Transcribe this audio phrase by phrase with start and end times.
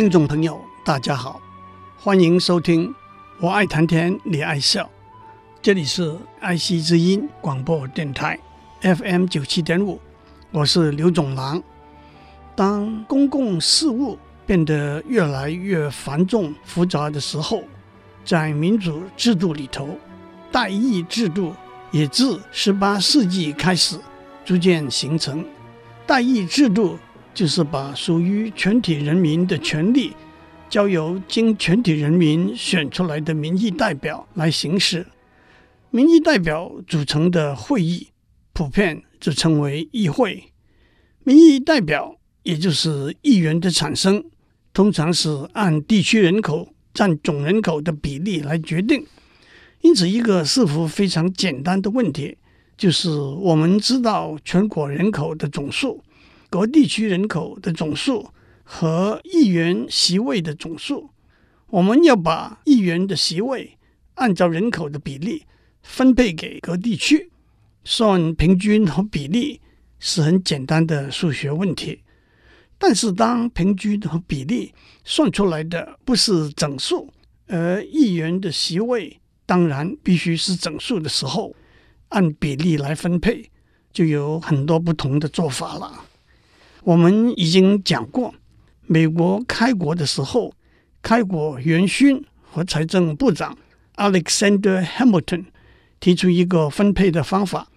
[0.00, 1.38] 听众朋友，大家好，
[1.98, 2.90] 欢迎收听。
[3.38, 4.88] 我爱谈天，你爱笑。
[5.60, 8.40] 这里是爱惜之音广播电台
[8.80, 10.00] FM 九七点五，
[10.52, 11.62] 我是刘总郎。
[12.56, 17.62] 当公共事务变得越来越繁重复杂的时候，
[18.24, 19.98] 在民主制度里头，
[20.50, 21.54] 代议制度
[21.90, 24.00] 也自十八世纪开始
[24.46, 25.44] 逐渐形成。
[26.06, 26.98] 代议制度。
[27.32, 30.14] 就是把属于全体人民的权利
[30.68, 35.06] 交由经全体人民选出来的民意代表来行使。
[35.90, 38.08] 民意代表组成的会议，
[38.52, 40.52] 普遍就称为议会。
[41.24, 44.24] 民意代表也就是议员的产生，
[44.72, 49.04] 通常是按地区人口占总人口的比例来决定。
[49.80, 52.36] 因此，一个似乎非常简单的问题，
[52.76, 56.04] 就是我们知道全国人口的总数。
[56.50, 58.28] 各地区人口的总数
[58.64, 61.10] 和议员席位的总数，
[61.68, 63.78] 我们要把议员的席位
[64.14, 65.46] 按照人口的比例
[65.82, 67.30] 分配给各地区，
[67.84, 69.60] 算平均和比例
[70.00, 72.02] 是很简单的数学问题。
[72.76, 77.12] 但是，当平均和比例算出来的不是整数，
[77.46, 81.54] 而议员的席位当然必须是整数的时候，
[82.08, 83.50] 按比例来分配，
[83.92, 86.06] 就有很多不同的做法了。
[86.84, 88.34] 我们已经讲过，
[88.86, 90.54] 美国开国的时候，
[91.02, 93.56] 开国元勋和财政部长
[93.96, 95.44] Alexander Hamilton
[96.00, 97.68] 提出一个分配的方法，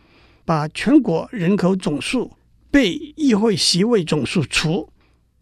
[0.46, 2.32] 把全国人口总数
[2.72, 4.90] 被议会席位总数除，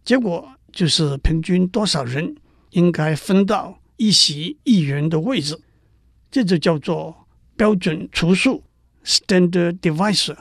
[0.04, 2.36] 结果就是平均多少人
[2.72, 5.60] 应该分到一席议员的位置，
[6.32, 8.64] 这就叫做标准除数
[9.06, 10.38] （Standard Divisor），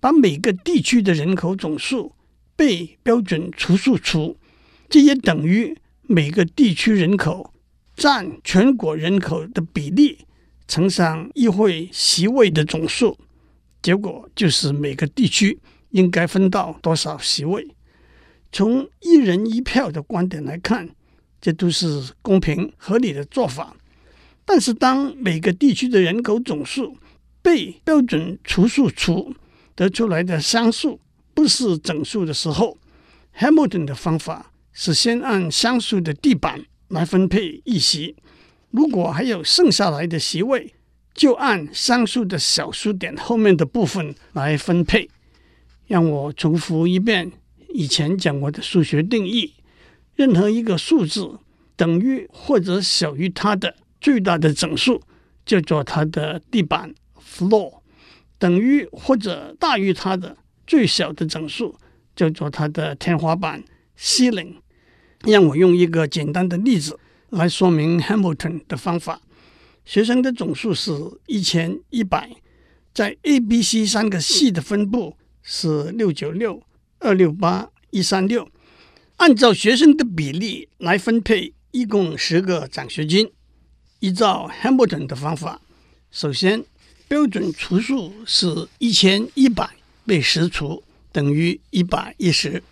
[0.00, 2.14] 把每个地区的人口总数。
[2.58, 4.36] 被标准除数除，
[4.88, 7.54] 这也等于每个地区人口
[7.94, 10.18] 占全国人口的比例
[10.66, 13.16] 乘上议会席位的总数，
[13.80, 15.60] 结果就是每个地区
[15.90, 17.64] 应该分到多少席位。
[18.50, 20.88] 从一人一票的观点来看，
[21.40, 23.76] 这都是公平合理的做法。
[24.44, 26.96] 但是，当每个地区的人口总数
[27.40, 29.32] 被标准除数除
[29.76, 30.98] 得出来的商数，
[31.38, 32.76] 不是整数的时候
[33.38, 38.16] ，Hamilton 的方法是先按双数的地板来分配一席，
[38.72, 40.74] 如果还有剩下来的席位，
[41.14, 45.08] 就按双数的小数点后面的部分来分配。
[45.86, 47.30] 让我重复一遍
[47.68, 49.54] 以前讲过的数学定义：
[50.16, 51.38] 任何一个数字
[51.76, 55.00] 等于或者小于它的最大的整数，
[55.46, 57.74] 叫做它的地板 （floor）；
[58.40, 60.36] 等于或者大于它的。
[60.68, 61.74] 最小的整数
[62.14, 63.64] 叫做它的天花板
[63.98, 64.56] （ceiling）。
[65.22, 69.20] 让我用一个简单的例子来说明 Hamilton 的方法。
[69.84, 70.92] 学生的总数是
[71.26, 72.30] 一千一百，
[72.92, 76.62] 在 A、B、C 三个系的分布是六九六、
[76.98, 78.48] 二六八、一三六。
[79.16, 83.32] 按照学生的比例来分配，一共十个奖学金。
[84.00, 85.60] 依照 Hamilton 的方法，
[86.10, 86.62] 首先
[87.08, 89.77] 标准除数是一千一百。
[90.08, 90.82] 被十除
[91.12, 92.62] 等于一百一十，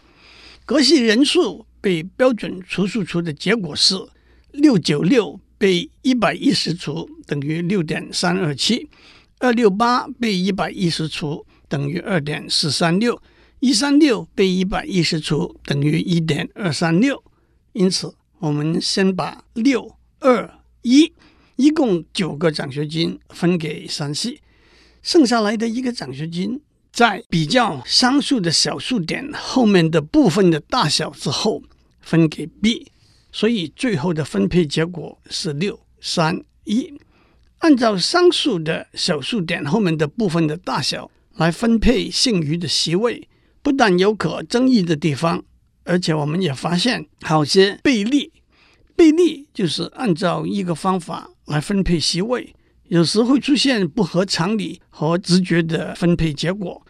[0.64, 3.94] 各系人数被标准除数除的结果是
[4.52, 8.88] 六九六被一百一十除等于六点三二七，
[9.38, 13.20] 二六八被一百一十除等于二点四三六，
[13.60, 17.22] 一三六被一百一十除等于一点二三六。
[17.74, 21.12] 因此，我们先把六二一
[21.56, 24.40] 一共九个奖学金分给三系，
[25.02, 26.62] 剩下来的一个奖学金。
[26.96, 31.62] 在比较商数的小数点后面的部分的大小之后，
[32.00, 32.90] 分给 B，
[33.30, 36.90] 所以最后的分配结果是六三一。
[37.58, 43.28] 按照商数的小数点后面的部分的大小来分配剩余的席位，
[43.60, 45.44] 不但有可争议的地方，
[45.84, 48.32] 而且我们也发现好些背离。
[48.96, 52.54] 背离就是按照一个方法来分配席位，
[52.88, 56.84] 有时会出现不合常理和直觉的分配结果。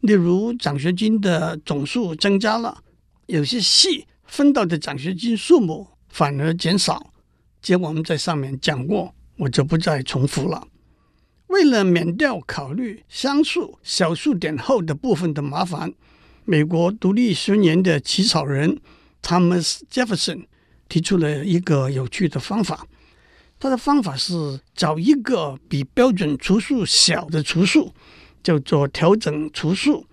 [0.00, 2.82] 例如，奖学金的总数增加了，
[3.26, 7.12] 有些系分到的奖学金数目反而减少，
[7.60, 10.66] 这我们在上面讲过，我就不再重复了。
[11.48, 15.92] 为了免掉考虑双数小数点后的部分的麻烦，
[16.44, 18.80] 美国独立宣言的起草人
[19.22, 20.46] Thomas Jefferson
[20.88, 22.86] 提出了一个有趣的方法。
[23.62, 27.92] 他的方法是找一个比标准除数小的除数，
[28.42, 30.04] 叫做调整除数，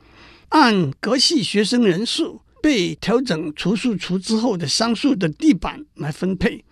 [0.49, 6.63] 按各系学生人数被调整除数除之后的商数的地板来分配。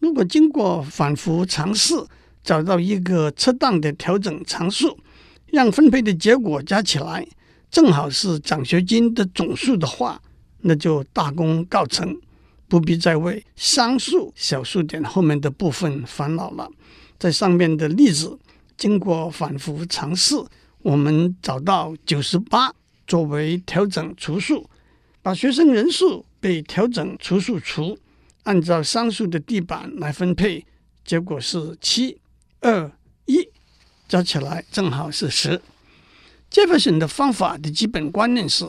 [0.00, 1.94] 如果经过反复尝试，
[2.42, 4.98] 找到一个适当的调整常数，
[5.52, 7.24] 让分配的结果加起来
[7.70, 10.20] 正好是奖学金的总数的话，
[10.62, 12.20] 那就大功告成，
[12.68, 16.70] 不必再为商数小数点后面的部分烦恼了。
[17.18, 18.38] 在上面的例子，
[18.76, 20.34] 经过反复尝试，
[20.82, 22.72] 我们找到九十八
[23.06, 24.68] 作为调整除数，
[25.22, 27.96] 把学生人数被调整除数除，
[28.42, 30.66] 按照商数的地板来分配，
[31.04, 32.18] 结果是七。
[32.60, 32.90] 二
[33.26, 33.48] 一
[34.08, 35.62] 加起来正好是十。
[36.50, 38.68] 杰弗逊的方法的基本观念是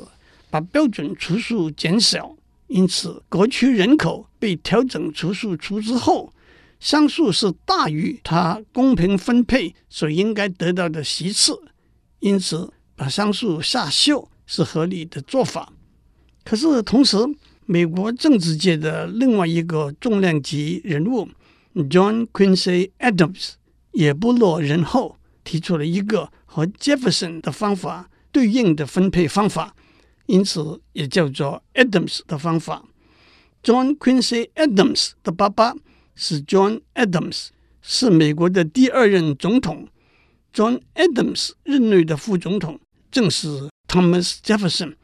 [0.49, 2.36] 把标准除数减小，
[2.67, 6.33] 因此各区人口被调整除数除之后，
[6.79, 11.59] 商数是大于它公平分配所应该得到的席次，
[12.19, 15.73] 因此把商数下修是合理的做法。
[16.43, 17.17] 可是同时，
[17.65, 21.27] 美国政治界的另外一个重量级人物
[21.73, 23.53] John Quincy Adams。
[23.93, 29.75] 也不落人后，提出了一个和 Jefferson 的方法对应的分配方法，
[30.27, 32.85] 因此也叫做 Adams 的方法。
[33.63, 35.73] John Quincy Adams 的爸爸
[36.15, 37.47] 是 John Adams，
[37.81, 39.89] 是美国的第二任总统。
[40.53, 42.79] John Adams 任内的副总统
[43.11, 44.95] 正是 Thomas Jefferson。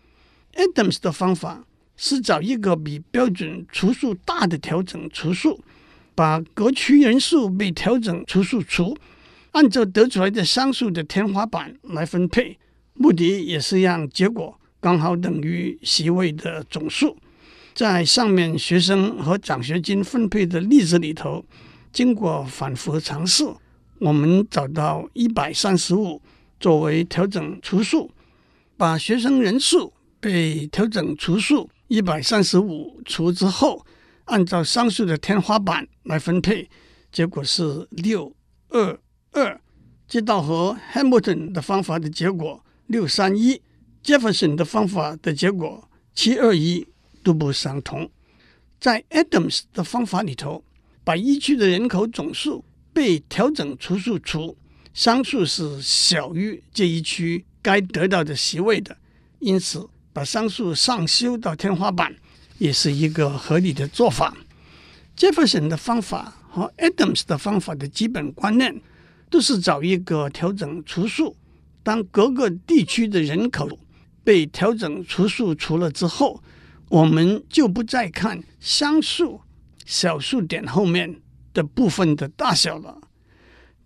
[0.54, 1.66] Adams 的方法
[1.98, 5.64] 是找一个比标准除数大的调整除数。
[6.16, 8.96] 把各区人数被调整除数除，
[9.54, 12.60] 按照得出来的商数的天花板来分配，
[12.94, 17.16] 目的也是让结果刚好等于席位的总数。
[17.74, 21.46] 在上面学生和奖学金分配的例子里头，
[21.94, 23.46] 经过反复尝试，
[24.02, 26.22] 我们找到一百三十五
[26.60, 28.12] 作为调整除数，
[28.76, 33.86] 把学生人数被调整除数一百三十五除之后。
[34.26, 36.70] 按照商数的天花板来分配，
[37.12, 38.34] 结果是六
[38.70, 38.98] 二
[39.32, 39.60] 二，
[40.08, 43.62] 这道和 Hamilton 的方法的结果六三一
[44.04, 46.88] ，Jefferson 的方法的结果七二一
[47.24, 48.10] 都不相同。
[48.80, 50.64] 在 Adams 的方法里头，
[51.04, 54.58] 把一区的人口总数被调整除数除，
[54.94, 58.98] 商数是小于这一区该得到的席位的，
[59.40, 62.16] 因此把商数上修到天花板。
[62.60, 64.38] 也是一个合理的做法。
[65.18, 68.80] Jefferson 的方法和 Adams 的方法的基本观念
[69.30, 71.36] 都是找一个调整除数。
[71.82, 73.78] 当各个地区的人口
[74.24, 76.42] 被调整除数除了之后，
[76.90, 79.42] 我们就不再看商数
[79.86, 81.22] 小数点后面
[81.54, 83.02] 的部分的大小了。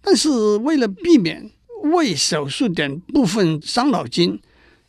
[0.02, 1.52] 但是为了避免
[1.92, 4.40] 为小数点部分伤脑筋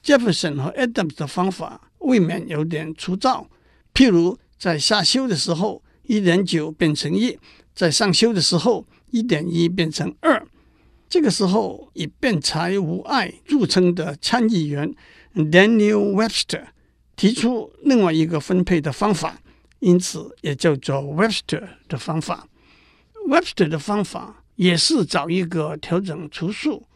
[0.05, 3.49] ，Jefferson 和 Adams 的方法未免有点粗糙。
[3.95, 7.37] 譬如在下修的时候，一点九变成一；
[7.75, 10.47] 在上修的时候，一点一变成二。
[11.09, 14.95] 这个时候，以辩才无碍著称的参议员
[15.38, 16.66] Daniel Webster
[17.16, 19.40] 提出另外一个分配的方法，
[19.78, 22.49] 因此也叫做 Webster 的方法。
[23.28, 26.87] Webster 的方法也是找一个调整除数，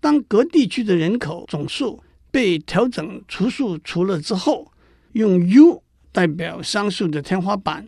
[0.00, 4.72] 当各地区的人口总数被调整除数除了之后，
[5.12, 5.82] 用 U。
[6.10, 7.86] 代表商数的天花板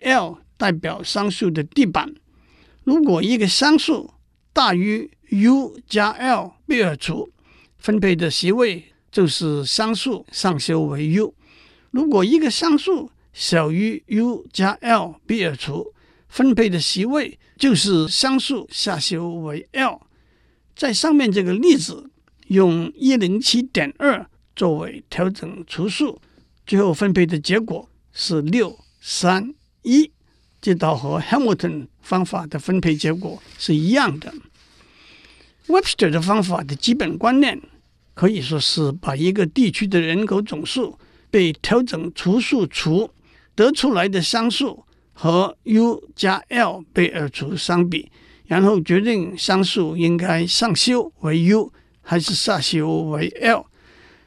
[0.00, 2.12] ，L 代表商数的地板。
[2.82, 4.10] 如果一个商数
[4.52, 7.30] 大于 U 加 L 被二除，
[7.78, 11.32] 分配的席位就是商数上修为 U；
[11.90, 15.94] 如果一个商数小于 U 加 L 被二除，
[16.28, 20.00] 分配的席位就是商数下修为 L。
[20.74, 22.10] 在上面这个例子，
[22.48, 24.26] 用一零七点二
[24.56, 26.18] 作为调整除数。
[26.66, 29.52] 最后分配的结果是六三
[29.82, 30.10] 一，
[30.60, 34.32] 这道和 Hamilton 方法的分配结果是一样的。
[35.66, 37.60] Webster 的方法的基本观念
[38.14, 40.98] 可以说是把一个地区的人口总数
[41.30, 43.10] 被调整除数除
[43.54, 48.10] 得出来的商数和 U 加 L 被二除相比，
[48.46, 53.66] 然后决定商数应该上修为 U 还是下修为 L。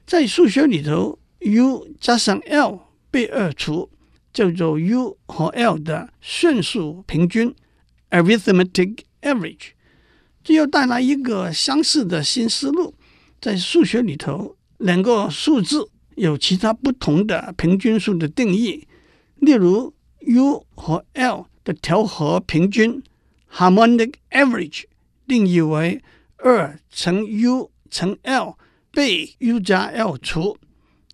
[0.05, 1.19] 在数学里头。
[1.41, 3.91] U 加上 L 被二除，
[4.33, 7.53] 叫做 U 和 L 的算术平均
[8.09, 9.73] （arithmetic average），
[10.43, 12.95] 这又带来一个相似的新思路。
[13.39, 18.87] 在数学里头，两个数字有其他不同的平均数的定义，
[19.35, 23.03] 例如 U 和 L 的调和平均
[23.51, 24.85] （harmonic average）
[25.27, 26.01] 定义为
[26.37, 28.57] 二乘 U 乘 L
[28.91, 30.57] 被 U 加 L 除。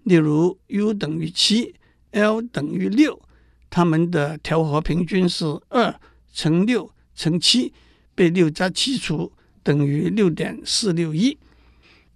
[0.03, 1.75] 例如，U 等于七
[2.11, 3.21] ，L 等于六，
[3.69, 5.99] 它们的调和平均是二
[6.33, 7.71] 乘六乘七
[8.15, 11.37] 被六加七除，等于六点四六一。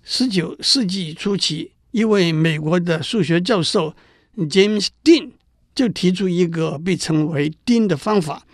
[0.08, 3.96] 十九世纪初期，一位美国的数学教授
[4.38, 5.32] James Dean
[5.74, 8.46] 就提出一个被称为 Dean 的方法。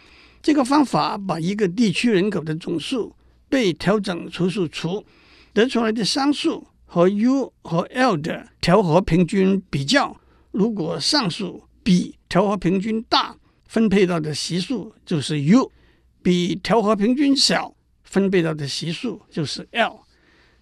[0.42, 3.14] 这个方法把一个地区人口的总数
[3.50, 5.06] 被调整除数除
[5.54, 6.66] 得出来的商数。
[6.86, 10.20] 和 U 和 L 的调和平均比较，
[10.52, 15.70] 如果上数比调和平均大，分配到的系数就是 U；
[16.22, 20.02] 比调和平均小，分配到的系数就是 L。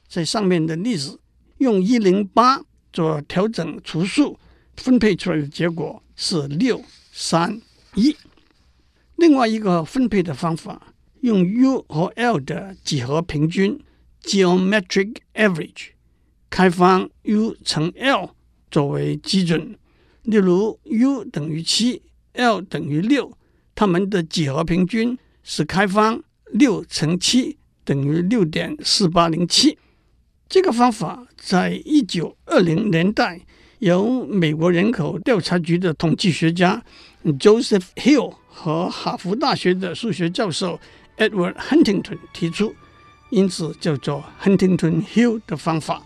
[0.10, 1.20] 在上面的例子，
[1.60, 2.62] 用一零八
[2.92, 4.40] 做调整除数，
[4.76, 7.62] 分配出来的结果是六三
[7.94, 8.16] 一。
[9.16, 13.80] 另外一个分配的方法，用 U 和 L 的几何平均
[14.24, 15.90] （Geometric Average）。
[16.50, 18.32] 开方 U 乘 L
[18.72, 19.78] 作为基准，
[20.24, 22.02] 例如 U 等于七
[22.34, 23.38] ，L 等于六，
[23.76, 29.78] 它们的几何平均是开方六乘七等于六点四八零七。
[30.50, 33.40] 这个方法在一九二零年代
[33.78, 36.82] 由美国人口调查局的统计学家
[37.24, 40.80] Joseph Hill 和哈佛大学的数学教授
[41.20, 42.74] Edward Huntington 提出，
[43.30, 46.02] 因此叫做 Huntington-Hill 的方法。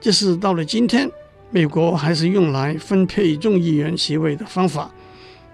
[0.00, 1.10] 这是到了今天，
[1.50, 4.90] 美国还是用来分配众议员席位的方法。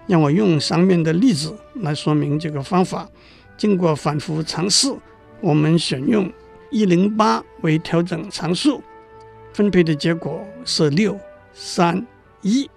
[0.07, 3.09] 让我用上面的例子来说明这个方法。
[3.57, 4.93] 经过反复尝试，
[5.41, 6.31] 我们选用
[6.73, 8.81] 一零八为调整常数，
[9.53, 11.15] 分配的结果是六
[11.53, 12.03] 三
[12.41, 12.67] 一。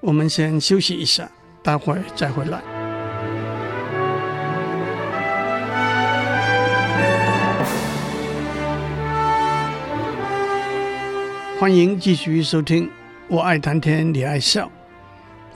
[0.00, 1.30] 我们先休息一下，
[1.62, 2.62] 待会再回来。
[11.60, 12.88] 欢迎继续收听，
[13.28, 14.72] 我爱谈天，你爱笑。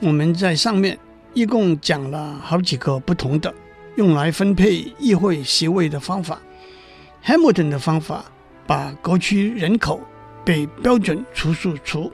[0.01, 0.99] 我们在上面
[1.33, 3.55] 一共讲了好几个不同的
[3.97, 6.39] 用来分配议会席位的方法。
[7.25, 8.25] Hamilton 的方法
[8.67, 10.00] 把各区人口
[10.45, 12.12] 被标准除数除，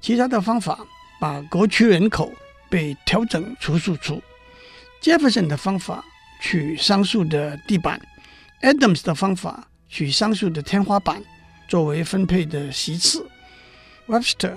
[0.00, 0.78] 其他的方法
[1.20, 2.32] 把各区人口
[2.68, 4.22] 被调整除数除。
[5.00, 6.04] Jefferson 的方法
[6.40, 8.00] 取商数的地板
[8.62, 11.22] ，Adams 的方法取商数的天花板。
[11.66, 13.26] 作为分配的席次
[14.06, 14.52] ，Webster、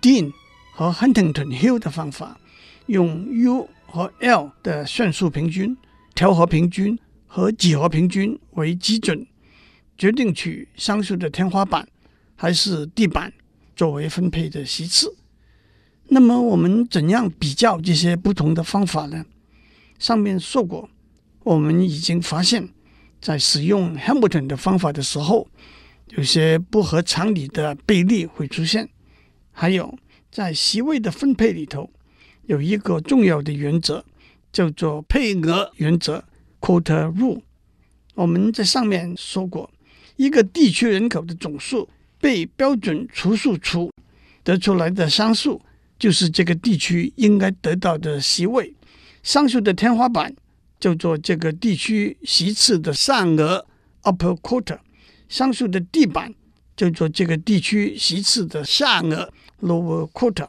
[0.00, 0.32] Dean
[0.72, 2.38] 和 Huntington-Hill 的方法，
[2.86, 5.76] 用 U 和 L 的算术平均、
[6.14, 6.96] 调和平均
[7.34, 9.26] 和几何平均为基准，
[9.98, 11.88] 决定取上述的天花板
[12.36, 13.32] 还是地板
[13.74, 15.16] 作为分配的席次。
[16.10, 19.26] 那么我们怎样比较这些不同的方法呢？
[19.98, 20.88] 上面说过，
[21.42, 22.68] 我们已经发现，
[23.20, 25.48] 在使用 Hamilton 的方法的时候，
[26.10, 28.88] 有些不合常理的倍率会出现，
[29.50, 29.98] 还有
[30.30, 31.90] 在席位的分配里头，
[32.46, 34.04] 有一个重要的原则，
[34.52, 36.22] 叫做配额原则
[36.64, 37.42] （quota rule）。
[38.14, 39.70] 我们在上面说过，
[40.16, 41.86] 一个地区人口的总数
[42.18, 43.90] 被标准除数除
[44.42, 45.60] 得出来的商数，
[45.98, 48.74] 就是这个地区应该得到的席位。
[49.22, 50.34] 商数的天花板
[50.80, 53.66] 叫做这个地区席次的上额
[54.02, 54.78] （upper quota）。
[55.28, 56.32] 商数的地板
[56.76, 59.30] 叫做这个地区席次的下额
[59.60, 60.48] （lower quota）。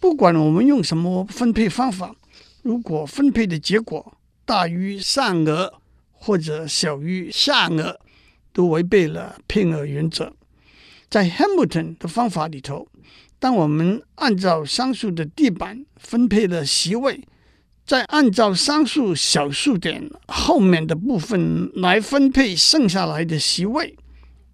[0.00, 2.14] 不管我们用什么分配方法，
[2.62, 4.14] 如果分配的结果
[4.48, 5.74] 大于上额
[6.10, 8.00] 或者小于下额，
[8.50, 10.32] 都违背了配额原则。
[11.10, 12.88] 在 Hamilton 的方法里头，
[13.38, 17.20] 当我们按照商数的地板分配了席位，
[17.84, 23.94] 再按照商数小数点后面的部分来分配剩下来的席位。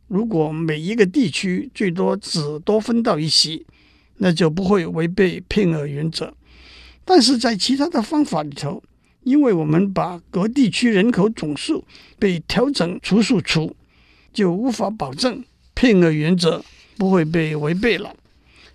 [0.09, 3.65] 如果每一个地区最多只多分到一席，
[4.17, 6.35] 那就不会违背配额原则。
[7.05, 8.83] 但是在其他的方法里头，
[9.25, 11.85] 因为我们把各地区人口总数
[12.19, 13.75] 被调整除数除，
[14.33, 16.65] 就无法保证配额原则
[16.97, 18.15] 不会被违背了。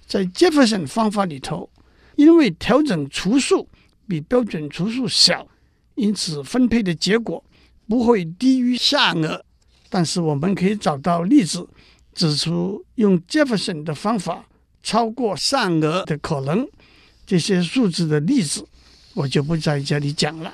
[0.06, 1.70] 在 Jefferson 方法里头，
[2.16, 3.68] 因为调整除数
[4.08, 5.48] 比标准除数小，
[5.96, 7.44] 因此分配的结果
[7.88, 9.46] 不会低于下额。
[9.88, 11.68] 但是我们可以找到例子，
[12.14, 14.46] 指出用 Jefferson 的方法
[14.82, 16.68] 超过上额的可能。
[17.26, 18.68] 这些数字的例子，
[19.20, 20.54] 我就不在这里讲了。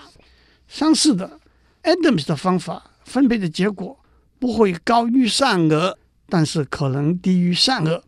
[0.68, 1.40] 相似的
[1.84, 4.00] ，Adams 的方法分配的结果
[4.40, 5.96] 不会高于善恶，
[6.28, 8.04] 但是可能低于善恶。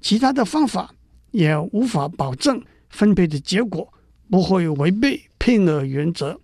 [0.00, 0.94] 其他的方法
[1.32, 3.92] 也无法保证分配的结果
[4.30, 6.38] 不会违背配额原则。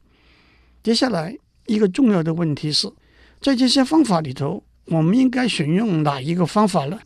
[0.83, 2.92] 接下来一个重要的问题是，
[3.40, 6.99] 在这些方法里头，我们应该选用哪一个方法呢？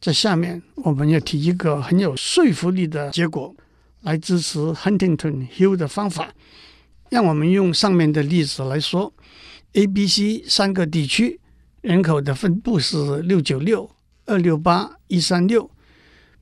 [0.00, 3.54] 在下面我们要提一个很有说服力的结果
[4.04, 6.32] 来支持 Huntington Hill 的方法。
[7.10, 9.12] 让我们用上面的例子来说
[9.74, 11.40] ：A、B、C 三个地区
[11.80, 13.90] 人口的分布是六九六、
[14.26, 15.70] 二六八、一三六。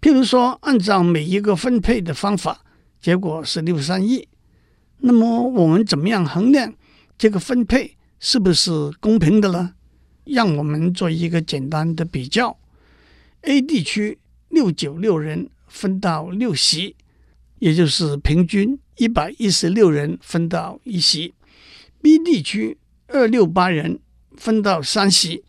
[0.00, 2.62] 譬如说，按照每一个分配的方法，
[3.00, 4.28] 结果是六三一。
[4.98, 6.72] 那么，我们怎么样衡量
[7.18, 9.74] 这个分配是不是公平的呢？
[10.24, 12.56] 让我们做一个简单的比较。
[13.42, 16.94] A 地区六九六人分到六席，
[17.62, 21.32] 也就是平均一百一十六人分到一席
[22.02, 22.76] ；B 地区
[23.06, 24.00] 二六八人
[24.36, 25.44] 分到三席，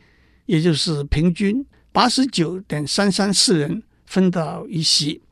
[0.45, 5.23] 也就是平均八十九点三三四人分到一席。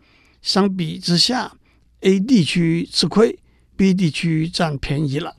[0.41, 1.55] 相比之下
[1.99, 3.37] ，A 地区吃亏
[3.75, 5.35] ，B 地区占便宜了。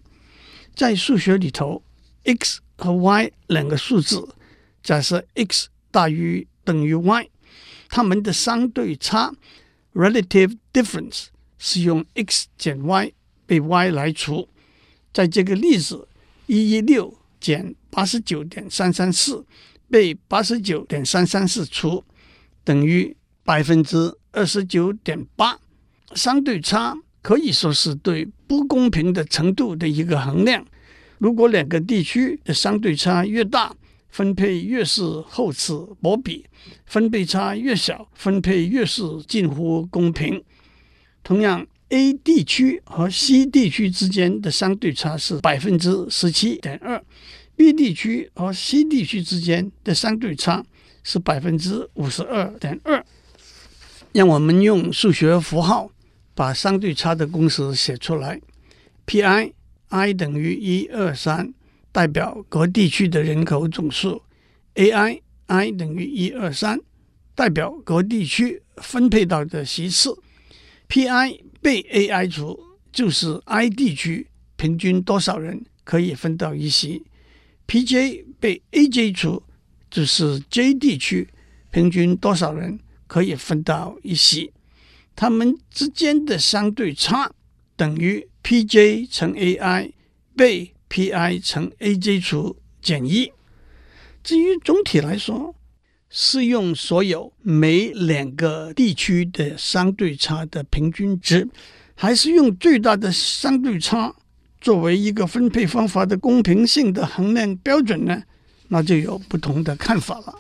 [0.77, 1.83] 在数学里头
[2.23, 4.29] ，x 和 y 两个数字，
[4.81, 7.29] 假设 x 大于等于 y，
[7.89, 9.35] 它们的相对差
[9.93, 11.27] （relative difference）
[11.65, 13.13] 是用 x 减 y
[13.47, 14.49] 被 y 来除。
[15.13, 16.09] 在这个例子，
[16.47, 19.47] 一一六减八十九点三三四
[19.89, 22.03] 被八十九点三三四除，
[22.65, 25.57] 等于百分之二十九点八。
[26.17, 30.67] 相对差可以说是对不公平的程度的一个衡量。
[31.19, 33.73] 如果两个地区的相对差越大，
[34.09, 36.45] 分配越是厚此薄彼，
[36.87, 40.43] 分配差越小，分配越是近乎公平。
[41.23, 47.03] 同样，A 地区和 C 地区之间的相对差是百分之十七点二
[47.57, 50.65] ，B 地区和 C 地区之间的相对差
[51.03, 53.05] 是百分之五十二点二。
[54.13, 55.91] 让我们用数学符号
[56.35, 58.41] 把相对差的公式写出来
[59.07, 59.53] ：Pi
[59.89, 61.55] i 等于一二三。
[61.93, 64.23] 代表各地区的人口总数
[64.77, 66.81] ，AI i 等于一二三，
[67.35, 70.17] 代表各地区分配到的席次
[70.93, 72.61] ，Pi 被 AI 除
[72.93, 74.27] 就是 i 地区
[74.57, 77.03] 平均多少人可以分到一席
[77.67, 79.43] ，Pj 被 AJ 除
[79.91, 81.31] 就是 j 地区
[81.71, 84.53] 平均多少人可以分到一席，
[85.17, 87.33] 它们之间的相对差
[87.75, 89.93] 等于 Pj 乘 AI
[90.37, 93.33] 被 Pi 乘 AJ 除减一。
[94.23, 95.55] 至于总体来说，
[96.15, 101.49] 是用所有每两个地区的相对差的平均值，
[101.95, 104.15] 还是用最大的相对差
[104.61, 108.23] 作为一个分配方法的公平性的衡量标准呢？
[108.69, 110.35] 那就有不同的看法了。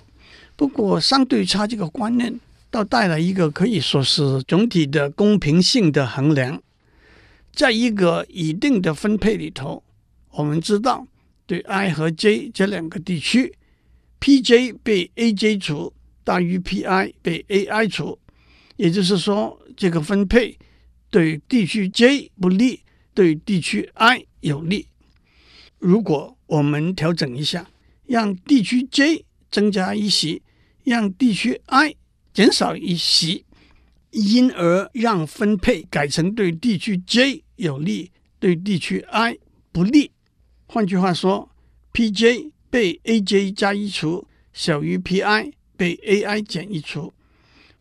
[0.56, 2.38] 不过，相对差这个观念
[2.70, 6.62] 倒带来一个可以说是总体的公平性的衡量，
[7.54, 9.82] 在一个一定的分配里头。
[10.32, 11.06] 我们知道，
[11.46, 13.54] 对 i 和 j 这两个地区
[14.22, 18.16] ，pj 被 aj 除大于 pi 被 ai 除，
[18.76, 20.56] 也就是说，这个分配
[21.10, 22.80] 对地区 j 不利，
[23.12, 24.86] 对地区 i 有利。
[25.80, 27.68] 如果我们调整一下，
[28.06, 30.40] 让地区 j 增加一席，
[30.84, 31.96] 让地区 i
[32.32, 33.44] 减少一席，
[34.12, 39.36] 因而让分配改成对地区 j 有利，对地区 i
[39.72, 40.12] 不利。
[40.66, 41.50] 换句话说
[41.92, 47.12] ，Pj 被 Aj 加一除小于 Pi 被 Ai 减一除。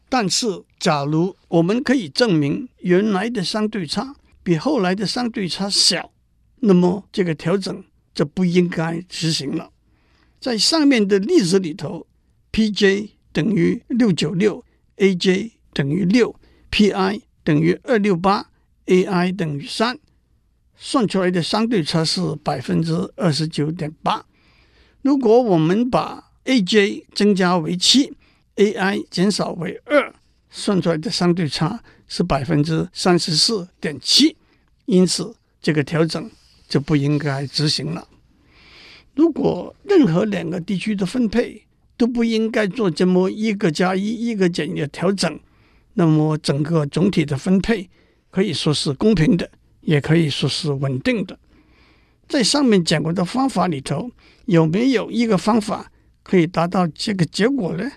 [0.09, 6.11] 但是，假如我们可以证明原来的相对差比后来的相对差小，
[6.59, 7.81] 那么这个调整
[8.13, 9.71] 就不应该执行了。
[10.41, 12.05] 在上面的例子里头
[12.51, 14.65] ，Pj 等于六九六
[14.97, 16.35] ，Aj 等于六
[16.69, 18.49] ，Pi 等于二六八
[18.87, 19.97] ，Ai 等于三。
[20.75, 24.25] 算出来的相对差是百分之二十九点八。
[25.01, 28.13] 如果我们把 AJ 增加为七
[28.55, 30.13] ，AI 减少为二，
[30.49, 34.35] 算出来的相对差是百分之三十四点七。
[34.85, 36.29] 因此，这个调整
[36.67, 38.07] 就不应该执行了。
[39.15, 41.63] 如果任何两个地区的分配
[41.97, 45.39] 都不应该做这么一个加一、一个减一的调整，
[45.93, 47.89] 那么整个总体的分配
[48.29, 49.49] 可以说是公平的。
[49.81, 51.39] 也可以说是稳定的。
[52.29, 54.11] 在上面讲过的方法里头，
[54.51, 55.89] 有没有一个方法
[56.23, 57.89] 可以达到这个结果呢？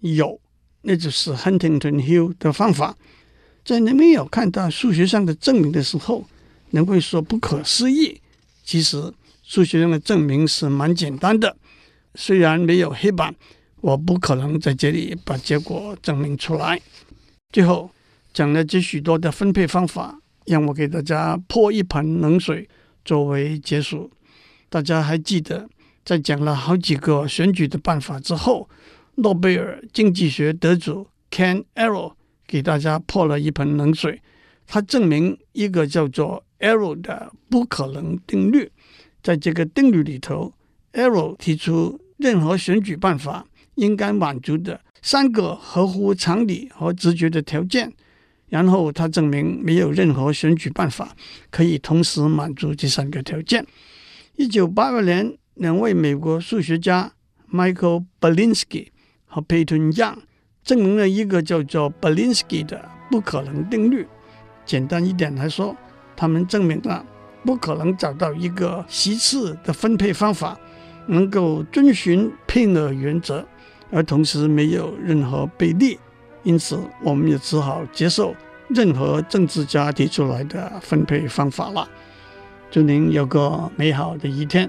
[0.00, 0.38] 有，
[0.82, 2.94] 那就是 Huntington Hill 的方法。
[3.64, 6.26] 在你没有看到数学上的证明的时候，
[6.68, 8.20] 你会说不可思议。
[8.62, 9.10] 其实
[9.42, 11.56] 数学上的证明是蛮简单的，
[12.16, 13.34] 虽然没有黑板，
[13.80, 16.78] 我不可能在这里把结果证明出来。
[17.50, 17.90] 最后
[18.34, 22.68] 讲了这许多的分配方法，让我给大家泼一盆冷水
[23.06, 24.10] 作为结束。
[24.68, 25.66] 大家还记得，
[26.04, 28.68] 在讲了好几个选举的办法之后，
[29.16, 32.12] 诺贝尔经济学得主 Ken Arrow
[32.46, 34.20] 给大家泼了一盆冷水。
[34.66, 38.70] 他证明一个叫做 Arrow 的不可能定律。
[39.22, 40.52] 在这个定律里头
[40.92, 47.92] ，Arrow 提出任何选举办法应该满足的三个合乎常理和直觉的条件。
[48.48, 51.16] 然后他证明没有任何选举办法
[51.50, 53.66] 可以同时满足这三个条件。
[54.36, 57.12] 一九八二年，两位美国数学家
[57.52, 58.88] Michael Belinsky
[59.26, 60.16] 和 Peyton Young
[60.64, 64.06] 证明了一个叫做 Belinsky 的不可能定律。
[64.66, 65.76] 简单一点来说，
[66.16, 67.04] 他们证明了
[67.44, 70.58] 不可能找到一个席次的分配方法
[71.06, 73.46] 能够遵循配额原则，
[73.92, 75.98] 而同时没有任何悖例。
[76.42, 78.34] 因此，我们也只好接受
[78.68, 81.88] 任何政治家提出来的分配方法了。
[82.70, 84.68] 祝您有个美好的一天，